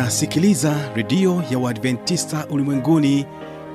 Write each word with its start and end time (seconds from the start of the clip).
unasikiliza 0.00 0.74
redio 0.94 1.42
ya 1.50 1.58
uadventista 1.58 2.46
ulimwenguni 2.50 3.26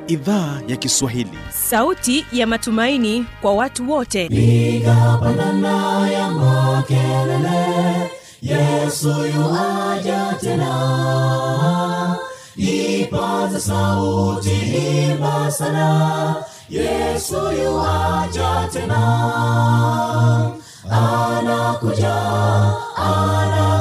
idhaa 0.08 0.62
ya 0.68 0.76
kiswahili. 0.78 1.38
Sauti 1.70 2.26
ya 2.32 2.48
matumaini 2.48 3.26
kwa 3.42 3.54
watu 3.54 3.92
wote. 3.92 4.28
Nigapandana 4.30 6.10
ya 6.12 6.32
makelele 6.32 8.12
yesu 8.42 9.10
yuaja 9.36 10.36
tena. 10.42 12.18
Ipaza 12.56 13.60
sauti 13.60 14.52
imba 15.12 15.52
sana 15.52 16.36
yesu 16.70 17.36
yuaja 17.36 18.70
tena. 18.74 19.02
Anakuja 20.92 22.16
anakuja 22.96 23.81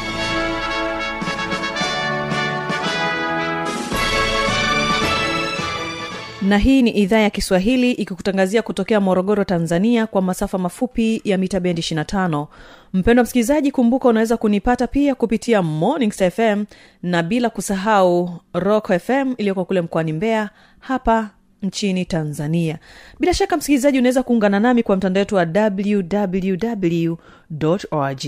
na 6.51 6.57
hii 6.57 6.81
ni 6.81 6.89
idhaa 6.91 7.19
ya 7.19 7.29
kiswahili 7.29 7.91
ikikutangazia 7.91 8.61
kutokea 8.61 8.99
morogoro 9.01 9.43
tanzania 9.43 10.07
kwa 10.07 10.21
masafa 10.21 10.57
mafupi 10.57 11.21
ya 11.23 11.37
mita 11.37 11.59
bendi 11.59 11.81
25 11.81 12.47
mpendwa 12.93 13.23
msikilizaji 13.23 13.71
kumbuka 13.71 14.09
unaweza 14.09 14.37
kunipata 14.37 14.87
pia 14.87 15.15
kupitia 15.15 15.61
morning 15.61 16.11
fm 16.11 16.65
na 17.03 17.23
bila 17.23 17.49
kusahau 17.49 18.29
rock 18.53 18.91
fm 18.99 19.33
iliyoko 19.37 19.65
kule 19.65 19.81
mkoani 19.81 20.13
mbeya 20.13 20.49
hapa 20.79 21.29
nchini 21.61 22.05
tanzania. 22.05 22.79
Bila 23.19 23.33
shaka 23.33 23.57
msikilizaji 23.57 23.99
unaweza 23.99 24.23
kuungana 24.23 24.59
nami 24.59 24.83
kwa 24.83 24.95
mtandao 24.95 25.21
wetu 25.21 25.35
wa 25.35 25.47
www 25.55 27.15
org 27.91 28.25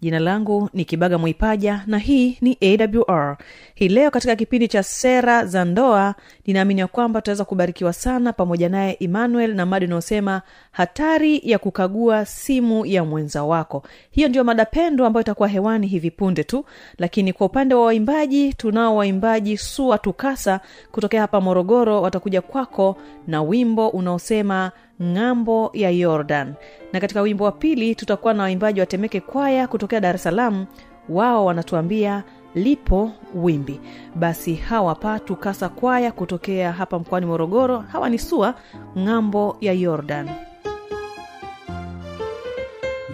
jina 0.00 0.18
langu 0.18 0.70
ni 0.74 0.84
kibaga 0.84 1.18
mwipaja 1.18 1.82
na 1.86 1.98
hii 1.98 2.38
ni 2.40 2.58
awr 2.62 3.36
hii 3.80 3.88
leo 3.88 4.10
katika 4.10 4.36
kipindi 4.36 4.68
cha 4.68 4.82
sera 4.82 5.44
za 5.46 5.64
ndoa 5.64 6.14
ninaamini 6.46 6.80
ya 6.80 6.86
kwamba 6.86 7.20
tutaweza 7.20 7.44
kubarikiwa 7.44 7.92
sana 7.92 8.32
pamoja 8.32 8.68
naye 8.68 8.96
emmanuel 9.00 9.54
na 9.54 9.66
mada 9.66 9.86
inayosema 9.86 10.42
hatari 10.70 11.40
ya 11.44 11.58
kukagua 11.58 12.24
simu 12.24 12.86
ya 12.86 13.04
mwenza 13.04 13.44
wako. 13.44 13.82
Hiyo 14.10 14.28
ndio 14.28 14.44
mada 14.44 14.64
pendo 14.64 15.06
ambayo 15.06 15.22
itakuwa 15.22 15.48
hewani 15.48 15.86
hivi 15.86 16.10
punde 16.10 16.44
tu 16.44 16.64
lakini 16.98 17.32
kwa 17.32 17.46
upande 17.46 17.74
wa 17.74 17.84
waimbaji 17.84 18.54
tunao 18.54 18.96
waimbaji 18.96 19.56
sua 19.58 19.98
tukasa 19.98 20.60
kutokea 20.92 21.20
hapa 21.20 21.40
morogoro. 21.40 22.02
Watakuja 22.02 22.40
kwako 22.42 22.96
na 23.26 23.42
wimbo 23.42 23.88
unaosema 23.88 24.72
ng'ambo 25.02 25.70
ya 25.74 25.90
yordan. 25.90 26.54
Na 26.92 27.00
katika 27.00 27.20
wimbo 27.22 27.44
wa 27.44 27.52
pili 27.52 27.94
tutakuwa 27.94 28.34
na 28.34 28.42
waimbaji 28.42 28.80
wa 28.80 28.86
temeke 28.86 29.20
kwaya 29.20 29.68
kutokea 29.68 30.00
dar 30.00 30.14
es 30.14 30.22
salaam. 30.22 30.66
Wao 31.08 31.44
wanatuambia 31.44 32.24
lipo 32.54 33.12
wimbi. 33.34 33.80
Basi 34.14 34.54
hawa 34.54 34.94
pa 34.94 35.18
tukasa 35.18 35.68
kwaya 35.68 36.12
kutokea 36.12 36.72
hapa 36.72 36.98
mkoani 36.98 37.26
morogoro. 37.26 37.78
Hawa 37.78 38.08
ni 38.08 38.18
sua 38.18 38.54
ng'ambo 38.98 39.56
ya 39.60 39.72
yordan. 39.72 40.28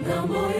Ng'ambo 0.07 0.56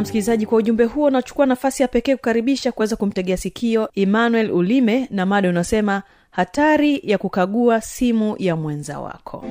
msikilizaji 0.00 0.46
kwa 0.46 0.58
ujumbe 0.58 0.84
huo 0.84 1.10
nachukua 1.10 1.46
nafasi 1.46 1.82
ya 1.82 1.88
pekee 1.88 2.16
kukaribisha 2.16 2.72
kuweza 2.72 2.96
kumtegea 2.96 3.36
sikio 3.36 3.88
emmanuel 3.94 4.50
ulime 4.52 5.06
na 5.10 5.26
mada 5.26 5.48
unasema 5.48 6.02
hatari 6.30 7.00
ya 7.02 7.18
kukagua 7.18 7.80
simu 7.80 8.36
ya 8.38 8.56
mwenza 8.56 9.00
wako. 9.00 9.44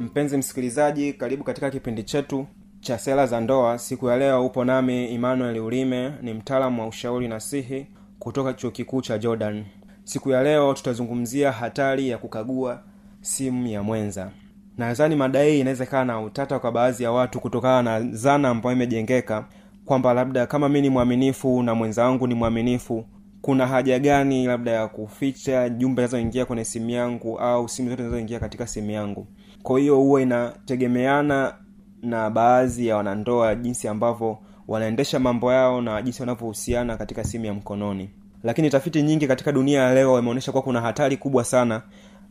Mpenzi 0.00 0.36
msikilizaji 0.36 1.12
karibu 1.12 1.44
katika 1.44 1.70
kipindi 1.70 2.02
chetu 2.02 2.46
cha 2.82 2.98
sera 2.98 3.26
za 3.26 3.40
ndoa 3.40 3.78
siku 3.78 4.08
ya 4.08 4.16
leo 4.16 4.46
upo 4.46 4.64
nami 4.64 5.14
emmanuel 5.14 5.58
ulime 5.58 6.12
ni 6.22 6.34
mtaalamu 6.34 6.80
wa 6.82 6.88
ushauri 6.88 7.28
nasihi 7.28 7.86
kutoka 8.18 8.52
chuo 8.52 8.70
kikuu 8.70 9.00
cha 9.02 9.18
jordan. 9.18 9.64
Siku 10.04 10.30
ya 10.30 10.42
leo 10.42 10.74
tutazungumzia 10.74 11.52
hatari 11.52 12.08
ya 12.08 12.18
kukagua 12.18 12.82
simu 13.20 13.66
ya 13.66 13.82
mwenza. 13.82 14.30
Nadhani 14.78 15.16
mada 15.16 15.42
hii 15.42 15.60
inaweza 15.60 15.84
ikawa 15.84 16.04
na 16.04 16.20
utata 16.20 16.58
kwa 16.58 16.72
baadhi 16.72 17.04
ya 17.04 17.12
watu 17.12 17.40
kutokana 17.40 17.82
na 18.00 18.10
zana 18.16 18.48
ambayo 18.48 18.76
imejengeka 18.76 19.44
kwamba 19.84 20.14
labda 20.14 20.46
kama 20.46 20.68
mi 20.68 20.80
ni 20.80 20.88
mwaminifu 20.88 21.62
na 21.62 21.74
mwenza 21.74 22.04
wangu 22.04 22.26
ni 22.26 22.34
mwaminifu 22.34 23.04
kuna 23.42 23.66
haja 23.66 23.98
gani 23.98 24.46
labda 24.46 24.70
ya 24.70 24.88
kuficha 24.88 25.68
jumbe 25.68 26.02
zinazoingia 26.02 26.44
kwenye 26.44 26.64
simu 26.64 26.90
yangu 26.90 27.38
au 27.38 27.68
simu 27.68 27.88
zote 27.90 28.02
zinazoingia 28.02 28.40
katika 28.40 28.66
simu 28.66 28.90
yangu? 28.90 29.26
Kwa 29.62 29.80
hiyo 29.80 29.96
huwa 29.96 30.22
inategemeana 30.22 31.54
na 32.02 32.30
baadhi 32.30 32.86
ya 32.86 32.96
wanandoa 32.96 33.54
jinsi 33.54 33.88
ambavyo 33.88 34.38
wanaendesha 34.68 35.18
mambo 35.18 35.52
yao 35.52 35.80
na 35.80 36.02
jinsi 36.02 36.22
wanavyohusiana 36.22 36.96
katika 36.96 37.24
simu 37.24 37.44
ya 37.44 37.54
mkononi. 37.54 38.10
Lakini 38.42 38.70
tafiti 38.70 39.02
nyingi 39.02 39.26
katika 39.26 39.52
dunia 39.52 39.80
ya 39.82 39.94
leo 39.94 40.18
imeonyesha 40.18 40.52
kuwa 40.52 40.62
kuna 40.62 40.80
hatari 40.80 41.16
kubwa 41.16 41.44
sana 41.44 41.82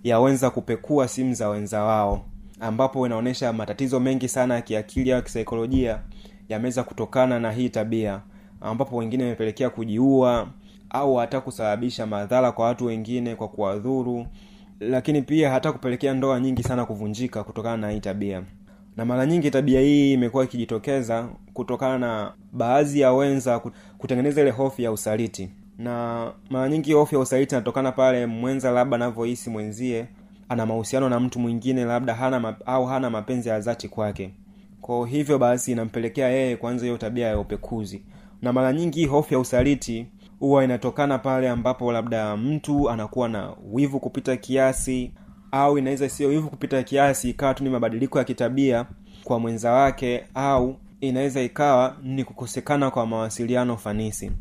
ya 0.03 0.19
wenza 0.19 0.50
kupekua 0.50 1.07
simu 1.07 1.33
za 1.33 1.50
wenza 1.50 1.83
wao 1.83 2.25
ambapo 2.59 3.06
inaonyesha 3.06 3.53
matatizo 3.53 4.00
mengi 4.00 4.27
sana 4.27 4.56
ya 4.56 4.62
kiakili 4.62 5.12
au 5.13 5.21
kisaikolojia 5.21 6.00
yameweza 6.50 6.83
kutokana 6.83 7.39
na 7.39 7.51
hii 7.51 7.69
tabia 7.69 8.21
ambapo 8.62 8.97
wengine 8.97 9.23
imepelekea 9.23 9.69
kujiua 9.69 10.47
au 10.89 11.15
hata 11.15 11.41
kusababisha 11.41 12.06
madhara 12.06 12.51
kwa 12.51 12.65
watu 12.65 12.85
wengine 12.85 13.35
kwa 13.35 13.47
kuwadhuru 13.47 14.27
lakini 14.79 15.21
pia 15.21 15.51
hata 15.51 15.71
kupelekea 15.71 16.13
ndoa 16.13 16.39
nyingi 16.39 16.63
sana 16.63 16.85
kuvunjika 16.85 17.44
kutokana 17.44 17.77
na 17.77 17.89
hii 17.91 18.00
tabia 18.00 18.44
na 18.98 19.06
mara 19.06 19.26
nyingi 19.26 19.52
tabia 19.52 19.82
hii 19.82 20.14
imekuwa 20.14 20.44
ikijitokeza 20.44 21.30
kutokana 21.54 22.00
na 22.00 22.34
baadhi 22.54 23.00
ya 23.00 23.14
wenza 23.14 23.62
kutengeneza 23.98 24.42
ile 24.42 24.52
hofu 24.52 24.82
ya 24.82 24.92
usaliti. 24.92 25.50
Na 25.78 26.28
mara 26.50 26.70
nyingi 26.70 26.94
hofu 26.94 27.16
ya 27.16 27.22
usaliti 27.22 27.56
inatokana 27.56 27.92
pale 27.92 28.26
mwenza 28.26 28.72
labda 28.72 28.96
anavyohisi 28.96 29.50
mwenzie 29.50 30.06
ana 30.50 30.66
mahusiano 30.66 31.10
na 31.10 31.20
mtu 31.20 31.40
mwingine 31.40 31.86
labda 31.86 32.14
hana 32.14 32.56
au 32.66 32.86
hana 32.86 33.10
mapenzi 33.10 33.50
ya 33.50 33.60
dhati 33.60 33.88
kwake. 33.90 34.34
Kwa 34.82 35.08
hivyo 35.08 35.40
basi 35.40 35.72
inampelekea 35.72 36.30
yeye 36.30 36.56
kuanza 36.56 36.86
hiyo 36.86 36.98
tabia 36.98 37.28
ya 37.28 37.40
upekuzi. 37.40 38.04
Na 38.42 38.54
mara 38.54 38.74
nyingi 38.74 39.06
hofu 39.06 39.34
ya 39.34 39.40
usaliti 39.40 40.08
huwa 40.40 40.64
inatokana 40.64 41.18
pale 41.18 41.50
ambapo 41.50 41.92
labda 41.92 42.38
mtu 42.38 42.90
anakuwa 42.90 43.30
na 43.30 43.54
wivu 43.72 44.00
kupita 44.00 44.38
kiasi 44.38 45.12
au 45.51 45.77
inaweza 45.77 46.09
sio 46.09 46.30
wivu 46.30 46.50
kupita 46.50 46.83
kiasi 46.83 47.30
ikawa 47.30 47.53
tu 47.53 47.63
ni 47.63 47.69
mabadiliko 47.69 48.18
ya 48.19 48.24
kitabia 48.24 48.86
kwa 49.24 49.39
mwenza 49.39 49.71
wake 49.71 50.24
au 50.33 50.75
inaweza 51.01 51.42
ikawa 51.42 51.98
ni 52.03 52.24
kukosekana 52.24 52.92
kwa 52.92 53.06
mawasiliano 53.06 53.77
fanisi. 53.77 54.31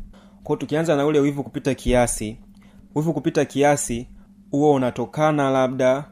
Kwao 0.43 0.57
tukianza 0.57 0.95
na 0.95 1.05
ule 1.05 1.19
wivu 1.19 1.43
kupita 1.43 1.75
kiasi 1.75 2.37
wivu 2.95 3.13
kupita 3.13 3.45
kiasi 3.45 4.07
huo 4.51 4.73
unatokana 4.73 5.49
labda 5.49 6.05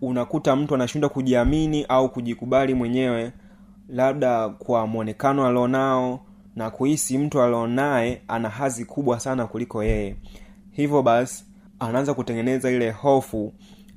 unakuta 0.00 0.56
mtu 0.56 0.74
anashindwa 0.74 1.10
kujiamini 1.10 1.84
au 1.88 2.08
kujikubali 2.08 2.74
mwenyewe 2.74 3.32
labda 3.88 4.48
kwa 4.48 4.86
mwonekano 4.86 5.46
alionao 5.46 6.20
na 6.56 6.70
kuhisi 6.70 7.18
mtu 7.18 7.42
alionaye 7.42 8.22
ana 8.28 8.48
hazi 8.48 8.84
kubwa 8.84 9.20
sana 9.20 9.46
kuliko 9.46 9.84
yeye. 9.84 10.16
Hivyo 10.70 11.02
basi 11.02 11.44
anaanza 11.78 12.14
kutengeneza 12.14 12.70
ile 12.70 12.90
hofu 12.90 13.52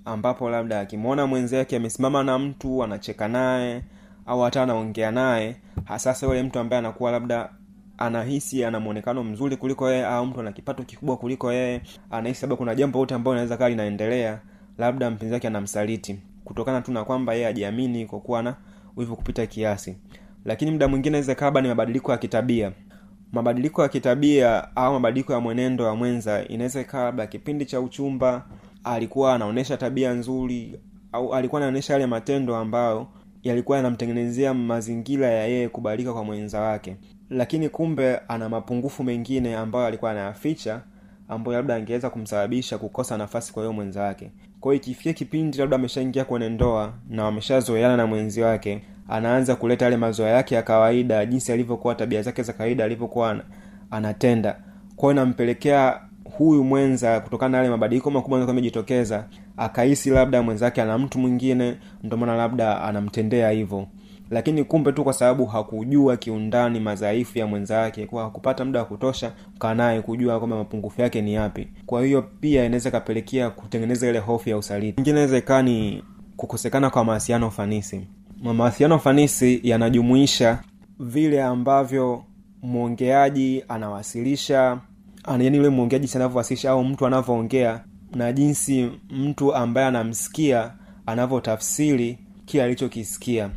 ambapo 0.07 0.49
labda 0.49 0.79
akimwona 0.79 1.27
mwenzake 1.27 1.75
amesimama 1.75 2.23
na 2.23 2.39
mtu 2.39 2.83
anacheka 2.83 3.27
naye 3.27 3.83
au 4.25 4.41
hata 4.41 4.63
anaongea 4.63 5.11
naye 5.11 5.55
hasasa 5.85 6.25
yule 6.27 6.43
mtu 6.43 6.59
ambaye 6.59 6.79
anakuwa 6.79 7.11
labda 7.11 7.49
anahisi 7.97 8.65
ana 8.65 8.79
mwonekano 8.79 9.23
mzuri 9.23 9.57
kuliko 9.57 9.89
yeye 9.91 10.05
au 10.05 10.25
mtu 10.25 10.39
ana 10.39 10.51
kipato 10.51 10.83
kikubwa 10.83 11.17
kuliko 11.17 11.53
yeye 11.53 11.81
anahisi 12.11 12.41
labda 12.41 12.55
kuna 12.55 12.75
jambo 12.75 12.99
lote 12.99 13.15
ambayo 13.15 13.35
inaweza 13.35 13.57
kaa 13.57 13.69
linaendelea 13.69 14.39
labda 14.77 15.09
mpenzi 15.11 15.33
wake 15.33 15.47
anamsaliti. 15.47 16.19
Kutokana 16.45 16.81
tu 16.81 16.91
na 16.91 17.03
kwamba 17.03 17.33
yeye 17.33 17.47
ajiamini 17.47 18.05
kwa 18.05 18.19
kuwa 18.19 18.43
na 18.43 18.55
wivu 18.97 19.15
kupita 19.15 19.45
kiasi. 19.45 19.97
Lakini 20.45 20.71
muda 20.71 20.87
mwingine 20.87 21.07
inaweza 21.17 21.35
kaba 21.35 21.61
ni 21.61 21.67
mabadiliko 21.67 22.11
ya 22.11 22.17
kitabia. 22.17 22.71
Mabadiliko 23.31 23.81
ya 23.81 23.89
kitabia 23.89 24.75
au 24.75 24.93
mabadiliko 24.93 25.33
ya 25.33 25.39
mwenendo 25.39 25.85
wa 25.85 25.95
mwenza 25.95 26.47
inaweza 26.47 26.81
ikawa 26.81 27.03
labda 27.03 27.27
kipindi 27.27 27.65
cha 27.65 27.81
uchumba 27.81 28.45
alikuwa 28.83 29.33
anaonyesha 29.35 29.77
tabia 29.77 30.13
nzuri 30.13 30.79
au 31.11 31.33
alikuwa 31.33 31.61
anaonyesha 31.61 31.93
yale 31.93 32.05
matendo 32.05 32.55
ambayo 32.55 33.07
yalikuwa 33.43 33.77
yanamtengenezea 33.77 34.53
mazingira 34.53 35.27
ya 35.27 35.47
yeye 35.47 35.69
kubalika 35.69 36.13
kwa 36.13 36.23
mwenza 36.23 36.61
wake. 36.61 36.95
Lakini 37.29 37.69
kumbe 37.69 38.17
ana 38.27 38.49
mapungufu 38.49 39.03
mengine 39.03 39.55
ambayo 39.55 39.85
alikuwa 39.85 40.11
anayaficha 40.11 40.81
ambayo 41.29 41.57
labda 41.57 41.75
angeweza 41.75 42.09
kumsababisha 42.09 42.77
kukosa 42.77 43.17
nafasi 43.17 43.53
kwa 43.53 43.63
hiyo 43.63 43.73
mwenza 43.73 44.03
wake. 44.03 44.31
Kwa 44.59 44.75
ikifikia 44.75 45.13
kipindi 45.13 45.57
labda 45.57 45.75
ameshaingia 45.75 46.25
kwenye 46.25 46.49
ndoa 46.49 46.93
na 47.09 47.23
wameshazoeana 47.23 47.97
na 47.97 48.07
mwenzi 48.07 48.41
wake 48.41 48.81
anaanza 49.09 49.55
kuleta 49.55 49.85
yale 49.85 49.97
mazoea 49.97 50.29
yake 50.31 50.55
ya 50.55 50.61
kawaida 50.61 51.25
jinsi 51.25 51.51
alivyokuwa 51.51 51.95
tabia 51.95 52.21
zake 52.21 52.43
za 52.43 52.53
kawaida 52.53 52.83
alivyokuwa 52.85 53.43
anatenda. 53.91 54.59
Kwao 54.95 55.11
inampelekea 55.11 55.99
huyu 56.37 56.63
mwenza 56.63 57.19
kutokana 57.19 57.49
na 57.51 57.57
yale 57.57 57.69
mabadiliko 57.69 58.11
makubwa 58.11 58.49
amejitokeza 58.49 59.25
akahisi 59.57 60.09
labda 60.09 60.41
mwenzake 60.41 60.81
ana 60.81 60.97
mtu 60.97 61.19
mwingine 61.19 61.77
ndio 62.03 62.25
labda 62.25 62.81
anamtendea 62.81 63.49
hivyo. 63.49 63.87
Lakini 64.29 64.63
kumbe 64.63 64.91
tu 64.91 65.03
kwa 65.03 65.13
sababu 65.13 65.45
hakujua 65.45 66.17
kiundani 66.17 66.79
madhaifu 66.79 67.39
ya 67.39 67.47
mwenzake 67.47 68.05
kwa 68.05 68.23
hakupata 68.23 68.65
muda 68.65 68.79
wa 68.79 68.85
kutosha 68.85 69.31
kanaye 69.59 70.01
kujua 70.01 70.37
kwamba 70.39 70.57
mapungufu 70.57 71.01
yake 71.01 71.21
ni 71.21 71.33
yapi. 71.33 71.67
Kwa 71.85 72.05
hiyo 72.05 72.21
pia 72.21 72.65
inaweza 72.65 72.89
ikapelekea 72.89 73.49
kutengeneza 73.49 74.09
ile 74.09 74.19
hofu 74.19 74.49
ya 74.49 74.57
usaliti. 74.57 74.99
Ingine 75.01 75.11
inaweza 75.19 75.37
ikaa 75.37 75.61
ni 75.61 76.03
kukosekana 76.37 76.89
kwa 76.89 77.03
mawasiliano 77.05 77.51
fanisi. 77.51 78.07
Mawasiliano 78.43 78.99
fanisi 78.99 79.59
yanajumuisha 79.63 80.59
vile 80.99 81.43
ambavyo 81.43 82.23
mwongeaji 82.61 83.63
anawasilisha 83.67 84.77
yani 85.27 85.57
yule 85.57 85.69
mwongeaji 85.69 86.11
anavyowasilisha 86.15 86.71
au 86.71 86.83
mtu 86.83 87.05
anavyoongea 87.05 87.83
na 88.15 88.33
jinsi 88.33 88.89
mtu 89.09 89.55
ambaye 89.55 89.87
anamsikia 89.87 90.73
anavyotafsiri 91.05 92.17
kile 92.45 92.63
alichokisikia. 92.63 93.49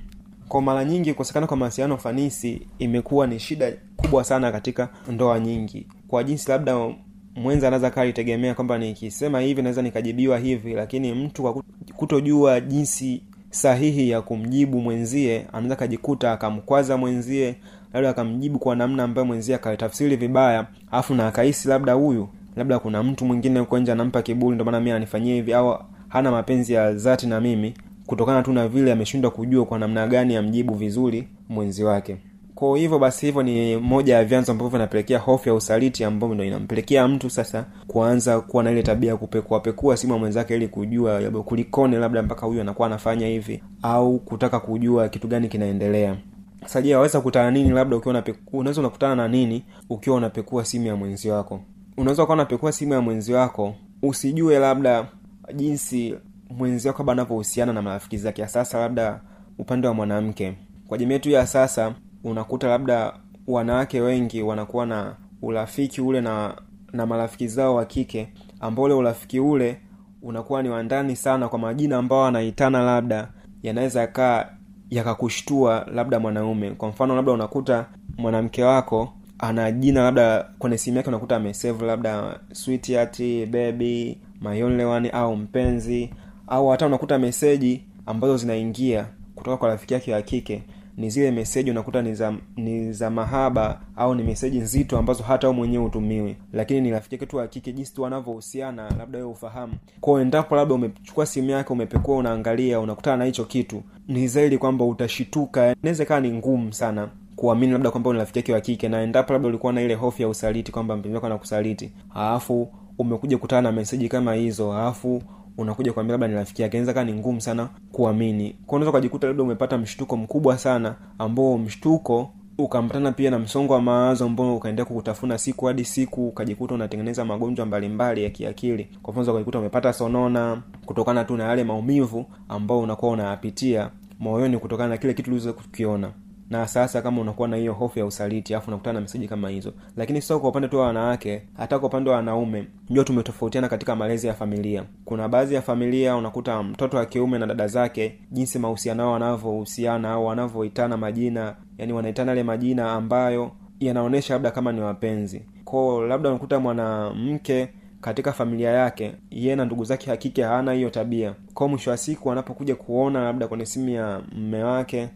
Kwa 0.48 0.62
mara 0.62 0.84
nyingi 0.84 1.12
kukosekana 1.12 1.46
kwa 1.46 1.56
mawasiliano 1.56 1.96
fanisi 1.96 2.66
imekuwa 2.78 3.26
ni 3.26 3.38
shida 3.38 3.72
kubwa 3.96 4.24
sana 4.24 4.52
katika 4.52 4.88
ndoa 5.12 5.40
nyingi. 5.40 5.86
Kwa 6.08 6.24
jinsi 6.24 6.50
labda 6.50 6.90
mwenza 7.34 7.68
anaweza 7.68 7.90
kaa 7.90 8.00
alitegemea 8.00 8.54
kwamba 8.54 8.78
nikisema 8.78 9.40
hivi 9.40 9.62
naweza 9.62 9.82
nikajibiwa 9.82 10.38
hivi 10.38 10.74
lakini 10.74 11.12
mtu 11.12 11.42
kwa 11.42 11.62
kutojua 11.96 12.60
jinsi 12.60 13.22
sahihi 13.50 14.10
ya 14.10 14.22
kumjibu 14.22 14.80
mwenzie 14.80 15.46
anaweza 15.52 15.74
akajikuta 15.74 16.32
akamkwaza 16.32 16.96
mwenzie 16.96 17.54
labda 17.92 18.10
akamjibu 18.10 18.58
kwa 18.58 18.76
namna 18.76 19.02
ambayo 19.04 19.26
mwenzie 19.26 19.54
akatafsiri 19.54 20.16
vibaya 20.16 20.66
afu 20.90 21.14
na 21.14 21.26
akahisi 21.26 21.68
labda 21.68 21.92
huyu 21.92 22.28
labda 22.56 22.78
kuna 22.78 23.02
mtu 23.02 23.24
mwingine 23.24 23.60
huko 23.60 23.78
nje 23.78 23.92
anampa 23.92 24.22
kiburi 24.22 24.54
ndio 24.54 24.64
maana 24.64 24.80
mi 24.80 24.90
ananifanyia 24.90 25.34
hivi 25.34 25.54
au 25.54 25.78
hana 26.08 26.30
mapenzi 26.30 26.72
ya 26.72 26.92
dhati 26.92 27.26
na 27.26 27.40
mimi 27.40 27.74
kutokana 28.06 28.42
tu 28.42 28.52
na 28.52 28.68
vile 28.68 28.92
ameshindwa 28.92 29.30
kujua 29.30 29.64
kwa 29.66 29.78
namna 29.78 30.06
gani 30.06 30.36
amjibu 30.36 30.74
vizuri 30.74 31.28
mwenzi 31.48 31.84
wake. 31.84 32.16
Kwa 32.54 32.78
hivyo 32.78 32.98
basi 32.98 33.26
hivyo 33.26 33.42
ni 33.42 33.76
moja 33.76 34.14
ya 34.16 34.24
vyanzo 34.24 34.52
ambavyo 34.52 34.70
vinapelekea 34.70 35.18
hofu 35.18 35.48
ya 35.48 35.54
usaliti 35.54 36.04
ambayo 36.04 36.34
ndo 36.34 36.44
inampelekea 36.44 37.08
mtu 37.08 37.30
sasa 37.30 37.64
kuanza 37.86 38.40
kuwa 38.40 38.62
na 38.62 38.70
ile 38.70 38.82
tabia 38.82 39.10
ya 39.10 39.16
kupekuapekua 39.16 39.96
simu 39.96 40.12
ya 40.12 40.18
mwenzake 40.18 40.56
ili 40.56 40.68
kujua 40.68 41.20
kulikone 41.44 41.98
labda 41.98 42.22
mpaka 42.22 42.46
huyu 42.46 42.60
anakuwa 42.60 42.86
anafanya 42.86 43.26
hivi 43.26 43.62
au 43.82 44.18
kutaka 44.18 44.60
kujua 44.60 45.08
kitu 45.08 45.28
gani 45.28 45.48
kinaendelea 45.48 46.16
sasa 46.62 46.82
je 46.82 46.94
waweza 46.94 47.18
kukutana 47.18 47.50
nini 47.50 47.70
labda 47.70 47.96
ukiwa 47.96 48.24
unaweza 48.52 48.80
unakutana 48.80 49.14
na 49.16 49.28
nini 49.28 49.64
ukiwa 49.90 50.16
unapekua 50.16 50.64
simu 50.64 50.86
ya 50.86 50.96
mwenzi 50.96 51.30
wako? 51.30 51.60
Unaweza 51.96 52.22
ukawa 52.22 52.34
unapekua 52.34 52.72
simu 52.72 52.92
ya 52.92 53.00
mwenzi 53.00 53.32
wako 53.32 53.74
usijue 54.02 54.58
labda 54.58 55.06
jinsi 55.54 56.14
mwenzi 56.50 56.88
wako 56.88 56.98
labda 57.02 57.12
anavyohusiana 57.12 57.72
na 57.72 57.82
marafiki 57.82 58.16
zake 58.18 58.46
sasa 58.46 58.78
labda 58.80 59.20
upande 59.58 59.88
wa 59.88 59.94
mwanamke. 59.94 60.54
Kwa 60.88 60.98
jamii 60.98 61.12
yetu 61.12 61.30
ya 61.30 61.46
sasa 61.46 61.94
unakuta 62.24 62.68
labda 62.68 63.12
wanawake 63.46 64.00
wengi 64.00 64.42
wanakuwa 64.42 64.86
na 64.86 65.16
urafiki 65.42 66.00
ule 66.00 66.20
na 66.20 66.54
na 66.92 67.06
marafiki 67.06 67.48
zao 67.48 67.74
wa 67.74 67.84
kike 67.84 68.32
ambao 68.60 68.84
ule 68.84 68.94
urafiki 68.94 69.40
ule 69.40 69.80
unakuwa 70.22 70.62
ni 70.62 70.68
wandani 70.68 71.16
sana 71.16 71.48
kwa 71.48 71.58
majina 71.58 71.96
ambao 71.96 72.26
anaitana 72.26 72.82
labda 72.82 73.28
yanaweza 73.62 74.06
kaa 74.06 74.46
yakakushtua 74.90 75.86
labda 75.94 76.20
mwanaume. 76.20 76.70
Kwa 76.70 76.88
mfano 76.88 77.16
labda 77.16 77.32
unakuta 77.32 77.86
mwanamke 78.18 78.64
wako 78.64 79.12
ana 79.38 79.72
jina 79.72 80.02
labda 80.02 80.46
kwenye 80.58 80.78
simu 80.78 80.96
yake 80.96 81.08
unakuta 81.08 81.36
amesave 81.36 81.86
labda 81.86 82.40
sweetheart 82.52 83.18
baby 83.50 84.18
my 84.40 84.62
only 84.62 84.84
one 84.84 85.10
au 85.10 85.36
mpenzi 85.36 86.10
au 86.46 86.68
hata 86.68 86.86
unakuta 86.86 87.18
meseji 87.18 87.84
ambazo 88.06 88.36
zinaingia 88.36 89.06
kutoka 89.34 89.56
kwa 89.56 89.68
rafiki 89.68 89.94
yake 89.94 90.12
wa 90.14 90.22
kike 90.22 90.62
ni 91.00 91.10
zile 91.10 91.30
meseji 91.30 91.70
unakuta 91.70 92.02
ni 92.02 92.14
za 92.14 92.34
ni 92.56 92.92
za 92.92 93.10
mahaba 93.10 93.80
au 93.96 94.14
ni 94.14 94.22
meseji 94.22 94.58
nzito 94.58 94.98
ambazo 94.98 95.22
hata 95.22 95.46
wewe 95.46 95.56
mwenyewe 95.58 95.84
utumiwi 95.84 96.36
lakini 96.52 96.80
ni 96.80 96.90
rafiki 96.90 97.14
yake 97.14 97.26
tu 97.26 97.36
wa 97.36 97.46
kike 97.48 97.72
jinsi 97.72 97.94
tu 97.94 98.02
wanavyohusiana 98.02 98.90
labda 98.98 99.18
wewe 99.18 99.30
ufahamu 99.30 99.72
kwao 100.00 100.20
endapo 100.20 100.56
labda 100.56 100.74
umechukua 100.74 101.26
simu 101.26 101.50
yake 101.50 101.72
umepekua 101.72 102.16
unaangalia 102.16 102.80
unakutana 102.80 103.16
na 103.16 103.24
hicho 103.24 103.44
kitu 103.44 103.82
ni 104.08 104.28
zaidi 104.28 104.58
kwamba 104.58 104.84
utashituka. 104.84 105.74
Inaweza 105.82 106.02
ikawa 106.04 106.20
ni 106.20 106.32
ngumu 106.32 106.72
sana 106.72 107.08
kuamini 107.36 107.72
labda 107.72 107.90
kwamba 107.90 108.12
ni 108.12 108.18
rafiki 108.18 108.38
yake 108.38 108.52
wa 108.52 108.60
kike 108.60 108.88
na 108.88 109.02
endapo 109.02 109.32
labda 109.32 109.48
ulikuwa 109.48 109.72
na 109.72 109.82
ile 109.82 109.94
hofu 109.94 110.22
ya 110.22 110.28
usaliti 110.28 110.72
kwamba 110.72 110.96
mpenzi 110.96 111.14
wako 111.14 111.26
anakusaliti 111.26 111.92
alafu 112.14 112.68
umekuja 112.98 113.38
kutana 113.38 113.62
na 113.62 113.72
meseji 113.72 114.08
kama 114.08 114.34
hizo 114.34 114.72
alafu 114.72 115.22
unakuja 115.62 115.92
kuambia 115.92 116.12
labda 116.12 116.28
ni 116.28 116.34
rafiki 116.34 116.62
yake. 116.62 116.76
Inaweza 116.76 116.94
kaa 116.94 117.04
ni 117.04 117.12
ngumu 117.12 117.40
sana 117.40 117.68
kuamini. 117.92 118.56
Kwa 118.66 118.76
unaweza 118.76 118.90
ukajikuta 118.90 119.26
labda 119.26 119.42
umepata 119.42 119.78
mshtuko 119.78 120.16
mkubwa 120.16 120.58
sana 120.58 120.94
ambao 121.18 121.58
mshtuko 121.58 122.30
ukaambatana 122.58 123.12
pia 123.12 123.30
na 123.30 123.38
msongo 123.38 123.72
wa 123.72 123.80
mawazo 123.82 124.24
ambao 124.24 124.56
ukaendelea 124.56 124.84
kukutafuna 124.84 125.38
siku 125.38 125.66
hadi 125.66 125.84
siku 125.84 126.28
ukajikuta 126.28 126.74
unatengeneza 126.74 127.24
magonjwa 127.24 127.66
mbalimbali 127.66 128.24
ya 128.24 128.30
kiakili. 128.30 128.88
Kwa 129.02 129.12
mfano 129.12 129.30
ukajikuta 129.32 129.58
umepata 129.58 129.92
sonona 129.92 130.62
kutokana 130.86 131.24
tu 131.24 131.36
na 131.36 131.44
yale 131.44 131.64
maumivu 131.64 132.26
ambao 132.48 132.80
unakuwa 132.80 133.12
unayapitia 133.12 133.90
moyoni 134.18 134.58
kutokana 134.58 134.88
na 134.88 134.96
kile 134.96 135.14
kitu 135.14 135.30
ulizo 135.30 135.52
kukiona 135.52 136.10
na 136.50 136.66
sasa 136.68 137.02
kama 137.02 137.20
unakuwa 137.20 137.48
na 137.48 137.56
hiyo 137.56 137.72
hofu 137.72 137.98
ya 137.98 138.06
usaliti 138.06 138.54
alafu 138.54 138.68
unakutana 138.70 138.92
na 138.94 139.00
meseji 139.00 139.28
kama 139.28 139.48
hizo. 139.48 139.72
Lakini 139.96 140.22
sio 140.22 140.40
kwa 140.40 140.48
upande 140.48 140.68
tu 140.68 140.78
wa 140.78 140.86
wanawake 140.86 141.42
hata 141.56 141.78
kwa 141.78 141.88
upande 141.88 142.10
wa 142.10 142.16
wanaume 142.16 142.66
jua 142.90 143.04
tumetofautiana 143.04 143.68
katika 143.68 143.96
malezi 143.96 144.26
ya 144.26 144.34
familia. 144.34 144.84
Kuna 145.04 145.28
baadhi 145.28 145.54
ya 145.54 145.62
familia 145.62 146.16
unakuta 146.16 146.62
mtoto 146.62 146.96
wa 146.96 147.06
kiume 147.06 147.38
na 147.38 147.46
dada 147.46 147.66
zake 147.66 148.18
jinsi 148.30 148.58
mahusiano 148.58 149.02
yao 149.02 149.12
wanavyohusiana 149.12 150.10
au 150.10 150.26
wanavyoitana 150.26 150.96
majina 150.96 151.56
yani 151.78 151.92
wanaitana 151.92 152.30
yale 152.30 152.42
majina 152.42 152.92
ambayo 152.92 153.50
yanaonyesha 153.80 154.34
labda 154.34 154.50
kama 154.50 154.72
ni 154.72 154.80
wapenzi. 154.80 155.42
Kwao 155.64 156.06
labda 156.06 156.28
unakuta 156.28 156.60
mwanamke 156.60 157.68
katika 158.00 158.32
familia 158.32 158.70
yake 158.70 159.12
yeye 159.30 159.56
na 159.56 159.64
ndugu 159.64 159.84
zake 159.84 160.10
hakike 160.10 160.42
hana 160.42 160.72
hiyo 160.72 160.90
tabia. 160.90 161.34
Kwao 161.54 161.68
mwisho 161.68 161.90
wa 161.90 161.96
siku 161.96 162.32
anapokuja 162.32 162.74
kuona 162.74 163.24
labda 163.24 163.48
kwenye 163.48 163.66
simu 163.66 163.88
ya 163.88 164.22
mme 164.36 164.62
wake 164.62 165.08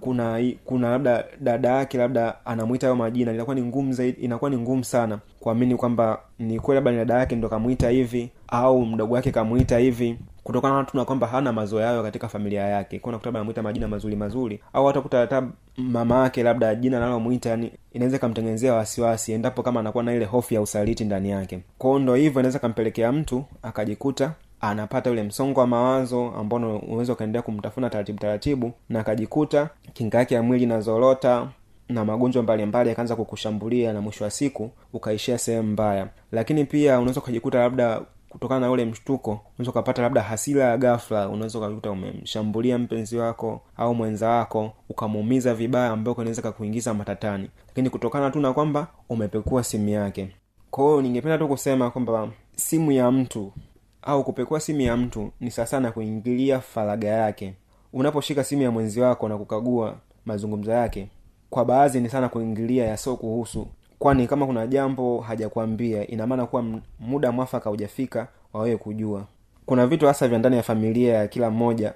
kuna 0.00 0.52
kuna 0.64 0.90
labda 0.90 1.24
dada 1.40 1.68
yake 1.68 1.98
labda 1.98 2.46
anamwita 2.46 2.86
hayo 2.86 2.96
majina 2.96 3.32
inakuwa 3.32 3.54
ni 3.56 3.62
ngumu 3.62 3.92
zaidi 3.92 4.20
inakuwa 4.20 4.50
ni 4.50 4.56
ngumu 4.58 4.84
sana 4.84 5.18
kuamini 5.40 5.76
kwamba 5.76 6.18
ni 6.38 6.60
kweli 6.60 6.74
labda 6.76 6.90
ni 6.90 6.96
dada 6.96 7.14
yake 7.18 7.36
ndo 7.36 7.48
kamwita 7.48 7.90
hivi 7.90 8.30
au 8.48 8.86
mdogo 8.86 9.14
wake 9.14 9.30
kamwita 9.30 9.78
hivi 9.78 10.18
kutokana 10.44 10.76
na 10.76 10.84
tuna 10.84 11.04
kwamba 11.04 11.26
hana 11.26 11.52
mazoea 11.52 11.86
hayo 11.86 12.02
katika 12.02 12.28
familia 12.28 12.62
yake. 12.62 12.98
Kwa 12.98 13.12
nakuta 13.12 13.30
anamwita 13.30 13.62
majina 13.62 13.88
mazuri 13.88 14.16
mazuri 14.16 14.60
au 14.72 14.86
hata 14.86 15.00
kuta 15.00 15.18
hata 15.18 15.48
mama 15.76 16.22
yake 16.22 16.42
labda 16.42 16.74
jina 16.74 16.96
analomwita 16.96 17.50
yani 17.50 17.72
inaweza 17.92 18.16
ikamtengenezea 18.16 18.74
wasiwasi 18.74 19.32
endapo 19.32 19.62
kama 19.62 19.80
anakuwa 19.80 20.04
na 20.04 20.14
ile 20.14 20.24
hofu 20.24 20.54
ya 20.54 20.60
usaliti 20.62 21.04
ndani 21.04 21.30
yake. 21.30 21.60
Kwao 21.78 21.98
ndo 21.98 22.14
hivyo 22.14 22.40
inaweza 22.40 22.58
kampelekea 22.58 23.12
mtu 23.12 23.44
akajikuta 23.62 24.32
anapata 24.62 25.10
ule 25.10 25.22
msongo 25.22 25.60
wa 25.60 25.66
mawazo 25.66 26.30
ambao 26.38 26.76
unaweza 26.78 27.12
ukaendelea 27.12 27.42
kumtafuna 27.42 27.90
taratibu 27.90 28.18
taratibu 28.18 28.72
na 28.88 29.00
akajikuta 29.00 29.68
kinga 29.92 30.18
yake 30.18 30.34
ya 30.34 30.42
mwili 30.42 30.64
inazorota 30.64 31.48
na 31.88 32.04
magonjwa 32.04 32.42
mbalimbali 32.42 32.88
yakaanza 32.88 33.16
kukushambulia 33.16 33.92
na 33.92 34.00
mwisho 34.00 34.24
wa 34.24 34.30
siku 34.30 34.70
ukaishia 34.92 35.38
sehemu 35.38 35.68
mbaya. 35.72 36.08
Lakini 36.32 36.64
pia 36.64 36.98
unaweza 36.98 37.20
ukajikuta 37.20 37.58
labda 37.58 38.00
kutokana 38.28 38.60
na 38.60 38.70
ule 38.70 38.84
mshtuko 38.84 39.30
unaweza 39.58 39.70
ukapata 39.70 40.02
labda 40.02 40.22
hasira 40.22 40.64
ya 40.64 40.76
ghafla 40.78 41.28
unaweza 41.28 41.58
ukakuta 41.58 41.90
umemshambulia 41.90 42.78
mpenzi 42.78 43.16
wako 43.18 43.60
au 43.76 43.94
mwenza 43.94 44.28
wako 44.28 44.72
ukamuumiza 44.88 45.54
vibaya 45.54 45.90
ambayo 45.90 46.16
inaweza 46.16 46.42
kakuingiza 46.42 46.94
matatani. 46.94 47.50
Lakini 47.68 47.90
kutokana 47.90 48.30
tu 48.30 48.40
na 48.40 48.52
kwamba 48.52 48.86
umepekua 49.08 49.64
simu 49.64 49.88
yake. 49.88 50.28
Kwa 50.70 50.84
hiyo 50.84 51.02
ningependa 51.02 51.38
tu 51.38 51.48
kusema 51.48 51.90
kwamba 51.90 52.28
simu 52.56 52.92
ya 52.92 53.10
mtu 53.10 53.52
au 54.02 54.24
kupekua 54.24 54.60
simu 54.60 54.80
ya 54.80 54.96
mtu 54.96 55.30
ni 55.40 55.50
sasa 55.50 55.80
na 55.80 55.92
kuingilia 55.92 56.60
faraga 56.60 57.08
yake. 57.08 57.54
Unaposhika 57.92 58.44
simu 58.44 58.62
ya 58.62 58.70
mwenzi 58.70 59.00
wako 59.00 59.28
na 59.28 59.38
kukagua 59.38 59.94
mazungumzo 60.26 60.72
yake 60.72 61.08
kwa 61.50 61.64
baadhi 61.64 62.00
ni 62.00 62.08
sana 62.08 62.28
kuingilia 62.28 62.84
yasio 62.86 63.16
kuhusu 63.16 63.66
kwani 63.98 64.26
kama 64.26 64.46
kuna 64.46 64.66
jambo 64.66 65.20
hajakwambia 65.20 66.06
inamaana 66.06 66.46
kuwa 66.46 66.64
muda 67.00 67.32
mwafaka 67.32 67.70
hujafika 67.70 68.28
wa 68.52 68.60
wewe 68.62 68.76
kujua. 68.76 69.24
Kuna 69.66 69.86
vitu 69.86 70.06
hasa 70.06 70.28
vya 70.28 70.38
ndani 70.38 70.56
ya 70.56 70.62
familia 70.62 71.14
ya 71.14 71.28
kila 71.28 71.50
mmoja 71.50 71.94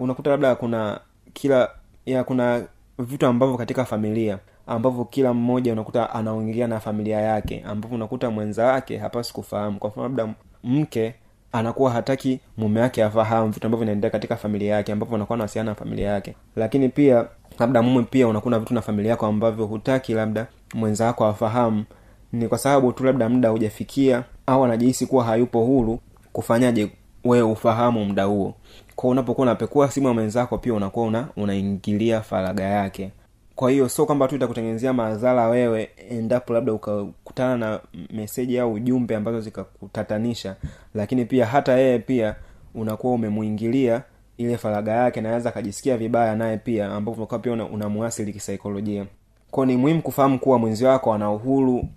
unakuta 0.00 0.30
labda 0.30 0.54
kuna 0.54 1.00
kila 1.32 1.70
ya 2.06 2.24
kuna 2.24 2.64
vitu 2.98 3.26
ambavyo 3.26 3.56
katika 3.56 3.84
familia 3.84 4.38
ambavyo 4.66 5.04
kila 5.04 5.34
mmoja 5.34 5.72
unakuta 5.72 6.10
anaongea 6.14 6.66
na 6.66 6.80
familia 6.80 7.20
yake 7.20 7.64
ambapo 7.66 7.94
unakuta 7.94 8.30
mwenza 8.30 8.64
wake 8.66 8.98
hapasi 8.98 9.32
kufahamu. 9.32 9.78
Kwa 9.78 9.90
mfano 9.90 10.02
labda 10.08 10.34
mke 10.64 11.14
anakuwa 11.52 11.90
hataki 11.90 12.40
mume 12.56 12.80
wake 12.80 13.04
afahamu 13.04 13.50
vitu 13.50 13.66
ambavyo 13.66 13.84
vinaendelea 13.84 14.10
katika 14.10 14.36
familia 14.36 14.74
yake 14.74 14.92
ambapo 14.92 15.14
anakuwa 15.14 15.34
anawasiliana 15.36 15.70
na 15.70 15.74
familia 15.74 16.08
yake. 16.10 16.34
Lakini 16.56 16.88
pia 16.88 17.26
labda 17.58 17.82
mume 17.82 18.02
pia 18.10 18.28
unakuwa 18.28 18.50
na 18.50 18.58
vitu 18.58 18.74
na 18.74 18.80
familia 18.82 19.10
yako 19.10 19.26
ambavyo 19.26 19.66
hutaki 19.66 20.14
labda 20.14 20.46
mwenza 20.74 21.06
wako 21.06 21.26
afahamu. 21.26 21.84
Ni 22.32 22.48
kwa 22.48 22.58
sababu 22.58 22.92
tu 22.92 23.04
labda 23.04 23.28
muda 23.28 23.48
hujafikia 23.48 24.24
au 24.46 24.64
anajihisi 24.64 25.06
kuwa 25.06 25.24
hayupo 25.24 25.60
huru 25.64 25.98
kufanyaje 26.32 26.90
wewe 27.24 27.50
ufahamu 27.52 28.04
muda 28.04 28.24
huo. 28.24 28.54
Kwa 28.96 29.10
unapokuwa 29.10 29.42
unapekua 29.42 29.90
simu 29.90 30.08
ya 30.08 30.14
mwenzako 30.14 30.58
pia 30.58 30.74
unakuwa 30.74 31.06
una 31.06 31.28
unaingilia 31.36 32.20
faraga 32.20 32.64
yake 32.64 33.10
kwa 33.58 33.70
hiyo 33.70 33.88
sio 33.88 34.06
kwamba 34.06 34.28
tu 34.28 34.36
itakutengenezea 34.36 34.92
madhara 34.92 35.48
wewe 35.48 35.90
endapo 36.10 36.52
labda 36.54 36.72
ukakutana 36.72 37.56
na 37.56 37.80
meseji 38.10 38.58
au 38.58 38.72
ujumbe 38.72 39.16
ambazo 39.16 39.40
zikakutatanisha 39.40 40.56
lakini 40.94 41.24
pia 41.24 41.46
hata 41.46 41.72
yeye 41.72 41.98
pia 41.98 42.34
unakuwa 42.74 43.12
umemuingilia 43.14 44.02
ile 44.36 44.56
faraga 44.56 44.92
yake 44.92 45.20
naweza 45.20 45.48
akajisikia 45.48 45.96
vibaya 45.96 46.36
naye 46.36 46.56
pia 46.56 46.88
ambapo 46.92 47.38
pia 47.38 47.52
unamuasili 47.52 48.32
kisaikolojia. 48.32 49.06
Kwao 49.50 49.66
ni 49.66 49.76
muhimu 49.76 50.02
kufahamu 50.02 50.38
kuwa 50.38 50.58
mwenzi 50.58 50.84
wako 50.84 51.14
ana 51.14 51.30
uhuru 51.30 51.88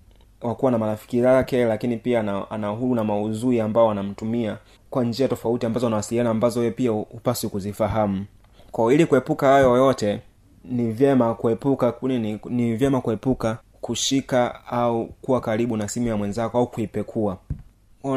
wa 0.41 0.56
kuwa 0.56 0.72
na 0.72 0.77
marafiki 0.77 1.22
zake 1.22 1.65
lakini 1.65 1.98
pia 1.98 2.20
ana, 2.50 2.72
uhuru 2.72 2.96
na 2.96 3.03
maudhui 3.03 3.60
ambao 3.60 3.91
anamtumia 3.91 4.58
kwa 4.89 5.03
njia 5.03 5.27
tofauti 5.27 5.65
ambazo 5.65 5.88
anawasiliana 5.88 6.30
ambazo 6.30 6.60
wewe 6.60 6.72
pia 6.72 6.91
hupaswi 6.91 7.50
kuzifahamu. 7.50 8.25
Kwao 8.72 8.91
ili 8.91 9.06
kuepuka 9.06 9.48
hayo 9.48 9.75
yote 9.77 10.20
ni 10.65 10.91
vyema 10.91 11.34
kuepuka 11.34 11.94
ni, 12.01 12.39
ni 12.50 12.75
vyema 12.75 13.01
kuepuka 13.01 13.58
kushika 13.82 14.68
au 14.68 15.06
kuwa 15.06 15.41
karibu 15.41 15.77
na 15.77 15.88
simu 15.88 16.08
ya 16.08 16.18
mwenzako 16.18 16.58
au 16.58 16.68
kuipekua. 16.68 17.38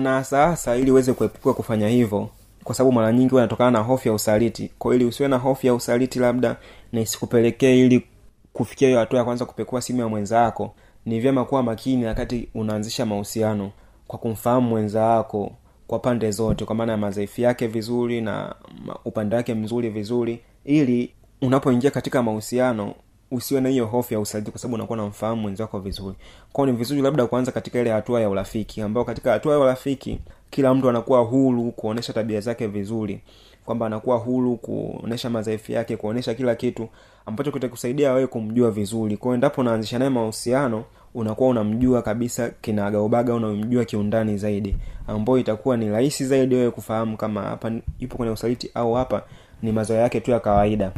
Na 0.02 0.24
sasa 0.24 0.76
ili 0.76 0.90
uweze 0.90 1.12
kuepuka 1.12 1.52
kufanya 1.54 1.88
hivyo 1.88 2.28
kwa 2.64 2.74
sababu 2.74 2.92
mara 2.92 3.12
nyingi 3.12 3.30
huwa 3.30 3.70
na 3.70 3.78
hofu 3.78 4.08
ya 4.08 4.14
usaliti. 4.14 4.70
Kwa 4.78 4.94
ili 4.94 5.04
usiwe 5.04 5.28
na 5.28 5.36
hofu 5.36 5.66
ya 5.66 5.74
usaliti 5.74 6.18
labda 6.18 6.56
na 6.92 7.00
isikupelekee 7.00 7.80
ili 7.80 8.06
kufikia 8.52 8.88
hiyo 8.88 9.00
hatua 9.00 9.18
ya 9.18 9.24
kwanza 9.24 9.44
kupekua 9.44 9.80
simu 9.80 10.00
ya 10.00 10.08
mwenzako 10.08 10.74
ni 11.06 11.20
vyema 11.20 11.44
kuwa 11.44 11.62
makini 11.62 12.04
wakati 12.06 12.48
unaanzisha 12.54 13.06
mahusiano 13.06 13.70
kwa 14.06 14.18
kumfahamu 14.18 14.68
mwenza 14.68 15.02
wako 15.02 15.52
kwa 15.86 15.98
pande 15.98 16.30
zote 16.30 16.64
kwa 16.64 16.74
maana 16.74 16.92
ya 16.92 16.98
madhaifu 16.98 17.40
yake 17.40 17.66
vizuri 17.66 18.20
na 18.20 18.54
upande 19.04 19.36
wake 19.36 19.54
mzuri 19.54 19.88
vizuri 19.90 20.40
ili 20.64 21.14
unapoingia 21.42 21.90
katika 21.90 22.22
mahusiano 22.22 22.94
usiwe 23.30 23.60
na 23.60 23.68
hiyo 23.68 23.86
hofu 23.86 24.14
ya 24.14 24.20
usaliti 24.20 24.50
kwa 24.50 24.60
sababu 24.60 24.74
unakuwa 24.74 24.98
unamfahamu 24.98 25.42
mwenzako 25.42 25.78
vizuri. 25.80 26.16
Kwao 26.52 26.66
ni 26.66 26.72
vizuri 26.72 27.02
labda 27.02 27.26
kuanza 27.26 27.52
katika 27.52 27.80
ile 27.80 27.90
hatua 27.90 28.20
ya 28.20 28.28
urafiki 28.30 28.82
ambao 28.82 29.04
katika 29.04 29.32
hatua 29.32 29.52
ya 29.52 29.58
urafiki 29.60 30.20
kila 30.50 30.74
mtu 30.74 30.88
anakuwa 30.88 31.20
huru 31.20 31.72
kuonesha 31.72 32.12
tabia 32.12 32.40
zake 32.40 32.66
vizuri 32.66 33.20
kwamba 33.64 33.86
anakuwa 33.86 34.16
huru 34.18 34.56
kuonesha 34.56 35.30
madhaifu 35.30 35.72
yake 35.72 35.96
kuonesha 35.96 36.34
kila 36.34 36.54
kitu 36.54 36.88
ambacho 37.26 37.52
kitakusaidia 37.52 38.12
wewe 38.12 38.26
kumjua 38.26 38.70
vizuri. 38.70 39.16
Kwao 39.16 39.34
endapo 39.34 39.60
unaanzisha 39.60 39.98
naye 39.98 40.10
mahusiano 40.10 40.84
unakuwa 41.14 41.48
unamjua 41.50 42.02
kabisa 42.02 42.50
kinagaubaga 42.60 43.34
unamjua 43.34 43.84
kiundani 43.84 44.38
zaidi 44.38 44.76
ambayo 45.06 45.38
itakuwa 45.38 45.76
ni 45.76 45.88
rahisi 45.90 46.26
zaidi 46.26 46.54
wewe 46.54 46.70
kufahamu 46.70 47.16
kama 47.16 47.42
hapa 47.42 47.72
yupo 48.00 48.16
kwenye 48.16 48.32
usaliti 48.32 48.70
au 48.74 48.94
hapa 48.94 49.22
ni 49.62 49.72
mazoea 49.72 50.00
yake 50.00 50.20
tu 50.20 50.30
ya 50.30 50.40
kawaida 50.40 50.92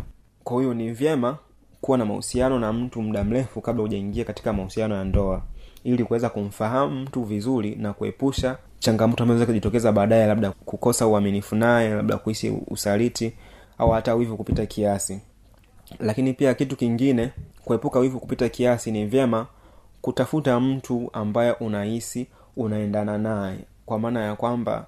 kwa 0.47 0.61
hiyo 0.61 0.75
ni 0.75 0.91
vyema 0.93 1.38
kuwa 1.81 1.99
na 1.99 2.05
mahusiano 2.05 2.59
na 2.59 2.73
mtu 2.73 3.03
muda 3.03 3.25
mrefu 3.25 3.61
kabla 3.61 3.83
hujaingia 3.83 4.25
katika 4.25 4.53
mahusiano 4.53 4.95
ya 4.95 5.05
ndoa 5.05 5.43
ili 5.85 6.05
kuweza 6.05 6.29
kumfahamu 6.31 7.00
mtu 7.00 7.23
vizuri 7.23 7.75
na 7.75 7.93
kuepusha 7.93 8.59
changamoto 8.79 9.23
ambazo 9.23 9.37
zinaweza 9.38 9.47
kujitokeza 9.53 9.93
baadaye 9.93 10.26
labda 10.26 10.50
kukosa 10.50 11.07
uaminifu 11.07 11.57
naye 11.57 11.95
labda 11.95 12.17
kuishi 12.19 12.50
usaliti 12.69 13.33
au 13.79 13.91
hata 13.91 14.15
wivu 14.15 14.37
kupita 14.37 14.67
kiasi. 14.67 15.21
Lakini 16.00 16.33
pia 16.33 16.55
kitu 16.55 16.76
kingine 16.76 17.33
kuepuka 17.65 17.99
wivu 17.99 18.21
kupita 18.21 18.49
kiasi 18.49 18.91
ni 18.91 19.07
vyema 19.07 19.47
kutafuta 20.00 20.61
mtu 20.61 21.11
ambaye 21.12 21.53
unahisi 21.53 22.26
unaendana 22.57 23.19
naye. 23.19 23.59
Kwa 23.87 23.99
maana 23.99 24.25
ya 24.25 24.37
kwamba 24.37 24.87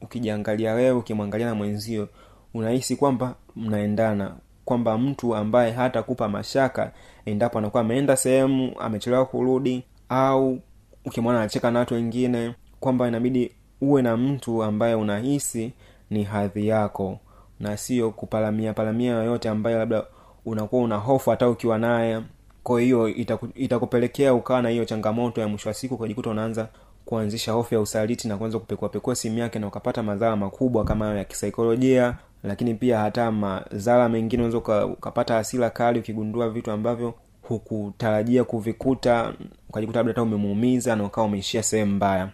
ukijiangalia 0.00 0.74
wewe 0.74 0.90
ukimwangalia 0.98 1.46
na 1.46 1.54
mwenzio 1.54 2.08
unahisi 2.54 2.96
kwamba 2.96 3.34
mnaendana 3.56 4.34
kwamba 4.64 4.98
mtu 4.98 5.36
ambaye 5.36 5.72
hatakupa 5.72 6.28
mashaka 6.28 6.92
endapo 7.24 7.58
anakuwa 7.58 7.80
ameenda 7.80 8.16
sehemu 8.16 8.72
amechelewa 8.80 9.26
kurudi 9.26 9.84
au 10.08 10.58
ukimwona 11.04 11.38
anacheka 11.38 11.70
na 11.70 11.78
watu 11.78 11.94
wengine 11.94 12.54
kwamba 12.80 13.08
inabidi 13.08 13.52
uwe 13.80 14.02
na 14.02 14.16
mtu 14.16 14.62
ambaye 14.62 14.94
unahisi 14.94 15.72
ni 16.10 16.24
hadhi 16.24 16.68
yako 16.68 17.18
na 17.60 17.76
sio 17.76 18.10
kupalamia 18.10 18.72
palamia 18.74 19.12
yoyote 19.12 19.48
ambayo 19.48 19.78
labda 19.78 20.04
unakuwa 20.46 20.82
una 20.82 20.96
hofu 20.96 21.30
hata 21.30 21.48
ukiwa 21.48 21.78
naye. 21.78 22.20
Kwa 22.62 22.80
hiyo 22.80 23.08
itaku, 23.08 23.48
itakupelekea 23.54 24.34
ukawa 24.34 24.62
na 24.62 24.68
hiyo 24.68 24.84
changamoto 24.84 25.40
ya 25.40 25.48
mwisho 25.48 25.68
wa 25.68 25.74
siku 25.74 25.94
ukajikuta 25.94 26.30
unaanza 26.30 26.68
kuanzisha 27.04 27.52
hofu 27.52 27.74
ya 27.74 27.80
usaliti 27.80 28.28
na 28.28 28.36
kuanza 28.36 28.58
kupekuapekua 28.58 29.14
simu 29.14 29.38
yake 29.38 29.58
na 29.58 29.66
ukapata 29.66 30.02
madhara 30.02 30.36
makubwa 30.36 30.84
kama 30.84 31.04
hayo 31.04 31.16
ya 31.18 31.24
kisaikolojia 31.24 32.16
lakini 32.44 32.74
pia 32.74 32.98
hata 32.98 33.30
madhara 33.32 34.08
mengine 34.08 34.42
unaweza 34.44 34.86
ukapata 34.86 35.34
hasira 35.34 35.70
kali 35.70 35.98
ukigundua 35.98 36.50
vitu 36.50 36.70
ambavyo 36.70 37.14
hukutarajia 37.42 38.44
kuvikuta 38.44 39.32
ukajikuta 39.68 39.98
labda 39.98 40.10
hata 40.12 40.22
umemuumiza 40.22 40.96
na 40.96 41.04
ukawa 41.04 41.26
umeishia 41.26 41.62
sehemu 41.62 41.92
mbaya. 41.94 42.28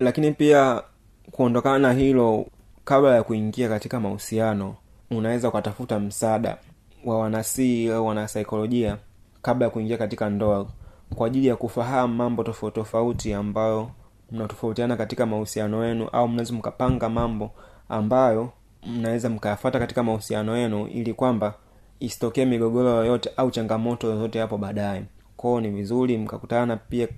Lakini 0.00 0.32
pia 0.32 0.82
kuondokana 1.30 1.78
na 1.78 1.92
hilo 1.92 2.46
kabla 2.84 3.14
ya 3.14 3.22
kuingia 3.22 3.68
katika 3.68 4.00
mahusiano 4.00 4.74
unaweza 5.10 5.48
ukatafuta 5.48 6.00
msaada 6.00 6.56
wa 7.04 7.18
wanasii 7.18 7.88
au 7.88 8.06
wanasaikolojia 8.06 8.96
kabla 9.42 9.64
ya 9.66 9.70
kuingia 9.70 9.98
katika 9.98 10.30
ndoa 10.30 10.66
kwa 11.14 11.26
ajili 11.26 11.46
ya 11.46 11.56
kufahamu 11.56 12.14
mambo 12.14 12.42
tofauti 12.44 12.74
tofauti 12.74 13.32
ambayo 13.34 13.90
mnatofautiana 14.32 14.96
katika 14.96 15.26
mahusiano 15.26 15.84
yenu 15.86 16.08
au 16.08 16.28
mnaweza 16.28 16.54
mkapanga 16.54 17.08
mambo 17.08 17.50
ambayo 17.88 18.52
mnaweza 18.86 19.28
mkayafata 19.30 19.78
katika 19.78 20.02
mahusiano 20.02 20.56
yenu 20.56 20.86
ili 20.86 21.14
kwamba 21.14 21.54
isitokee 22.00 22.44
migogoro 22.44 22.90
yoyote 22.90 23.30
au 23.36 23.50
changamoto 23.50 24.06
yoyote 24.10 24.40
hapo 24.40 24.58
baadaye. 24.58 25.04
Kwao 25.36 25.60
ni 25.60 25.68
vizuri 25.70 26.18
mkakutana 26.18 26.76
pia 26.76 27.08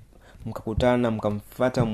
mkakutana 0.47 1.11
mkamfata 1.11 1.87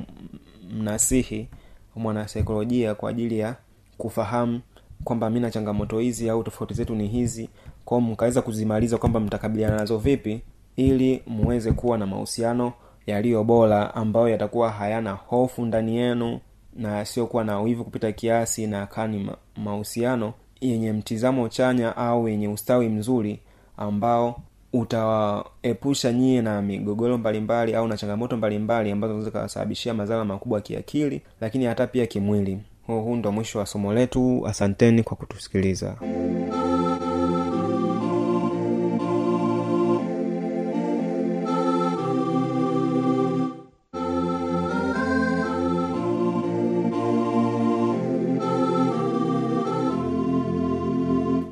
mnasihi 0.73 1.49
mwanasaikolojia 1.97 2.95
kwa 2.95 3.11
ajili 3.11 3.39
ya 3.39 3.57
kufahamu 3.99 4.61
kwamba 5.05 5.31
mi 5.31 5.41
na 5.41 5.51
changamoto 5.51 5.99
hizi 5.99 6.31
au 6.31 6.43
tofauti 6.45 6.75
zetu 6.75 6.95
ni 6.95 7.09
hizi. 7.09 7.49
Kwao 7.85 8.01
mkaweza 8.01 8.43
kuzimaliza 8.43 8.99
kwamba 8.99 9.21
mtakabiliana 9.21 9.77
nazo 9.77 9.99
vipi 9.99 10.41
ili 10.77 11.23
muweze 11.27 11.73
kuwa 11.73 11.99
na 11.99 12.07
mahusiano 12.07 12.73
yaliyo 13.07 13.45
bora 13.45 13.95
ambayo 13.95 14.29
yatakuwa 14.29 14.71
hayana 14.71 15.13
hofu 15.13 15.65
ndani 15.67 15.97
yenu 15.97 16.41
na 16.77 16.97
yasiyokuwa 16.97 17.45
na 17.45 17.61
wivu 17.61 17.85
kupita 17.85 18.13
kiasi 18.13 18.67
na 18.67 18.87
kaa 18.87 19.07
ni 19.07 19.31
mahusiano 19.57 20.33
yenye 20.61 20.93
mtizamo 20.93 21.49
chanya 21.49 21.97
au 21.97 22.29
yenye 22.29 22.49
ustawi 22.49 22.89
mzuri 22.89 23.41
ambao 23.77 24.41
utawaepusha 24.73 26.13
nyie 26.13 26.43
na 26.43 26.63
migogoro 26.63 27.19
mbalimbali 27.19 27.75
au 27.75 27.89
na 27.89 27.97
changamoto 27.97 28.37
mbalimbali 28.37 28.91
ambazo 28.91 29.13
zinaweza 29.13 29.31
zikawasababishia 29.31 29.95
madhara 29.95 30.25
makubwa 30.25 30.61
kiakili 30.61 31.23
lakini 31.41 31.65
hata 31.65 31.87
pia 31.87 32.07
kimwili. 32.07 32.59
Huu 32.87 33.17
ndo 33.17 33.33
mwisho 33.33 33.59
wa 33.59 33.67
somo 33.67 33.93
letu. 33.95 34.47
Asanteni 34.47 35.03
kwa 35.03 35.17
kutusikiliza 35.17 35.97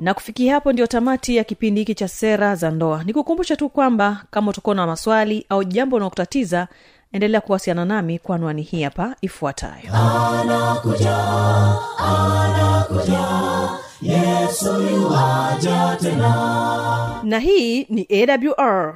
na 0.03 0.13
kufikia 0.13 0.53
hapo 0.53 0.73
ndio 0.73 0.87
tamati 0.87 1.35
ya 1.35 1.43
kipindi 1.43 1.81
hiki 1.81 1.95
cha 1.95 2.07
sera 2.07 2.55
za 2.55 2.71
ndoa. 2.71 3.03
Nikukumbusha 3.03 3.55
tu 3.55 3.69
kwamba 3.69 4.23
kama 4.31 4.51
utakuwa 4.51 4.75
na 4.75 4.87
maswali 4.87 5.45
au 5.49 5.63
jambo 5.63 5.95
unaokutatiza 5.95 6.67
endelea 7.11 7.41
kuwasiliana 7.41 7.85
nami 7.85 8.19
kwa 8.19 8.35
anwani 8.35 8.61
hii 8.61 8.83
hapa 8.83 9.15
ifuatayo. 9.21 9.89
Na 17.23 17.39
hii 17.39 17.83
ni 17.89 18.07
awr 18.11 18.95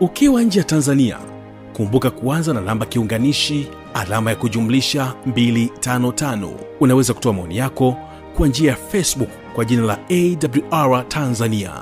ukiwa 0.00 0.42
nje 0.42 0.58
ya 0.58 0.64
tanzania 0.64 1.18
kumbuka 1.76 2.10
kuanza 2.10 2.52
na 2.54 2.60
namba 2.60 2.86
kiunganishi 2.86 3.68
alama 3.94 4.30
ya 4.30 4.36
kujumlisha 4.36 5.14
255 5.28 6.48
unaweza 6.80 7.14
kutoa 7.14 7.32
maoni 7.32 7.56
yako 7.56 7.96
kwa 8.36 8.48
njia 8.48 8.70
ya 8.70 8.76
facebook 8.76 9.28
kwa 9.54 9.64
jina 9.64 9.82
la 9.82 9.98
awr 10.70 11.08
tanzania. 11.08 11.72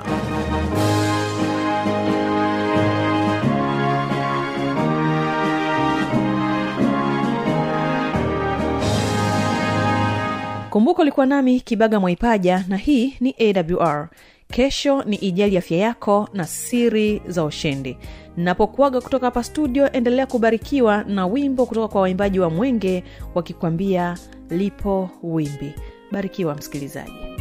Kumbuka 10.69 11.01
ulikuwa 11.01 11.25
nami 11.25 11.59
kibaga 11.59 11.99
mwaipaja 11.99 12.65
na 12.67 12.77
hii 12.77 13.13
ni 13.19 13.35
awr 13.39 14.09
kesho 14.47 15.03
ni 15.03 15.15
ijali 15.15 15.57
afya 15.57 15.77
yako 15.77 16.29
na 16.33 16.45
siri 16.47 17.21
za 17.27 17.43
ushindi. 17.43 17.97
Napokuaga 18.37 19.01
kutoka 19.01 19.25
hapa 19.25 19.43
studio 19.43 19.91
endelea 19.91 20.25
kubarikiwa 20.25 21.03
na 21.03 21.27
wimbo 21.27 21.65
kutoka 21.65 21.87
kwa 21.87 22.01
waimbaji 22.01 22.39
wa 22.39 22.49
mwenge 22.49 23.03
wakikwambia 23.35 24.17
lipo 24.49 25.09
wimbi. 25.23 25.73
Barikiwa 26.11 26.55
msikilizaji 26.55 27.34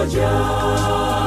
pamoja 0.00 0.30
ngano 0.32 1.19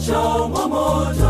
Chomwa 0.00 0.68
moto. 0.68 1.27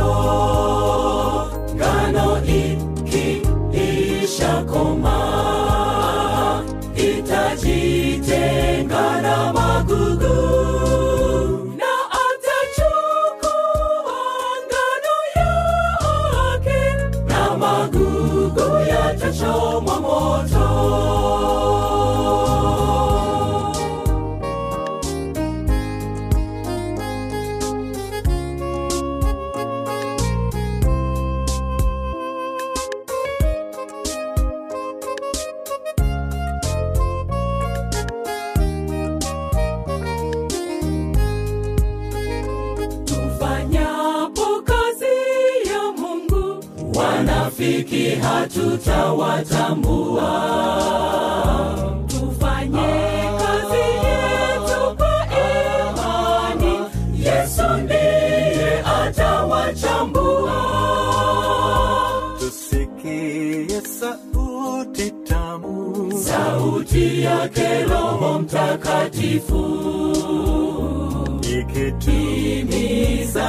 sauti 66.88 67.22
yake 67.22 67.84
Roho 67.84 68.38
Mtakatifu 68.38 69.64
ikituhimiza 71.60 73.48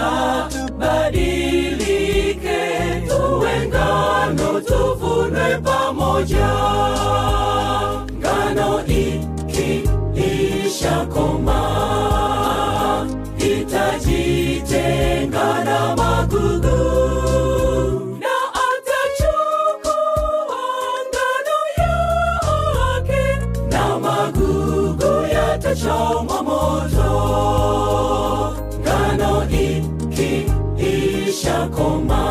badilike, 0.79 2.59
tuwe 3.07 3.67
ngano 3.67 4.61
tuvune 4.61 5.57
pamoja. 5.63 6.49
Ngano 8.17 8.81
ikiishakoma 8.87 11.59
itajitenga 13.37 15.63
na 15.63 15.95
magugu 15.95 16.68
imeshakoma. 31.39 32.28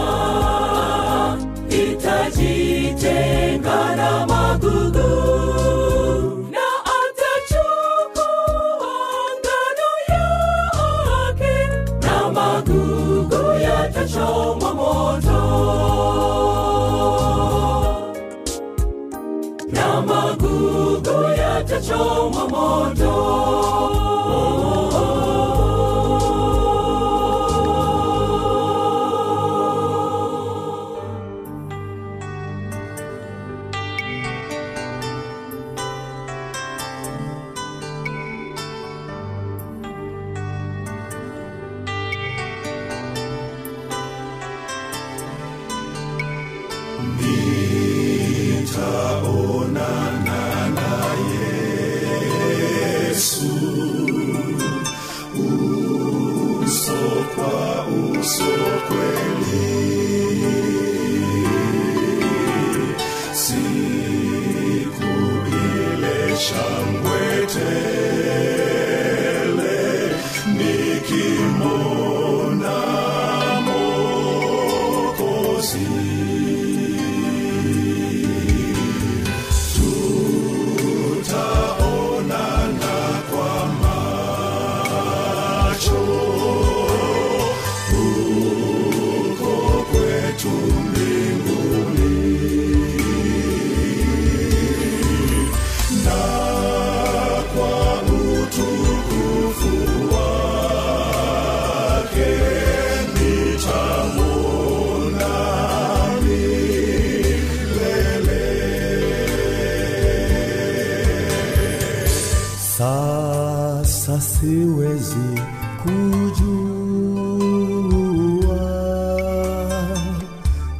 seu 114.40 114.84
execúdio. 114.84 116.28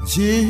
De 0.06 0.47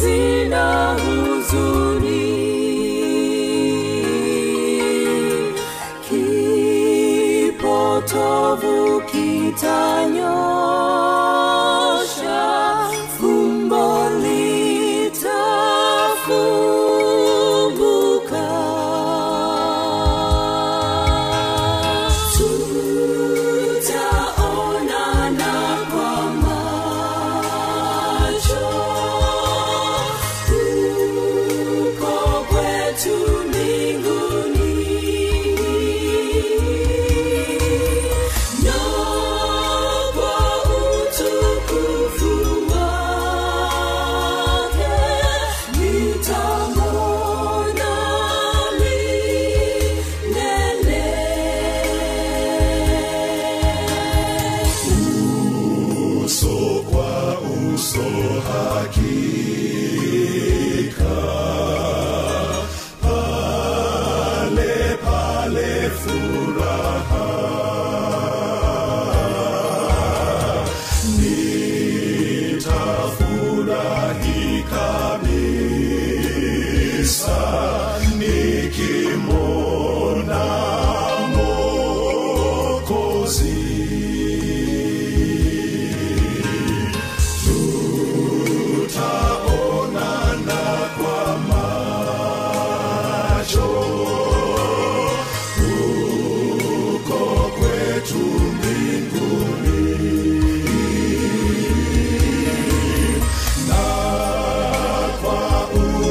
machozi 0.00 0.48
na 0.48 0.94
huzuni. 0.94 2.40
Kipotovu 7.70 9.00
kitanyoka 9.06 10.59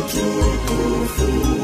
utukufu 0.09 1.58